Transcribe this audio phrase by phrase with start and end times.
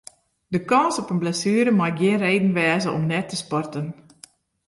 [0.53, 3.87] De kâns op in blessuere mei gjin reden wêze om net te sporten.